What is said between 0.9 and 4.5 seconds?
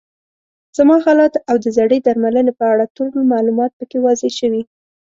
حالت او د زړې درملنې په اړه ټول معلومات پکې واضح